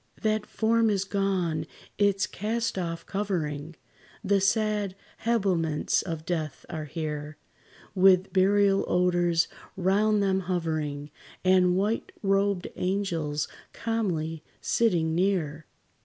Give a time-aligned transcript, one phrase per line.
[0.23, 1.67] That form is gone;
[1.99, 3.75] its cast off covering,
[4.23, 7.37] The sad habiliments of death, are here,
[7.93, 11.11] With burial odors round them hovering,
[11.45, 15.67] And white robed angels calmly sitting near.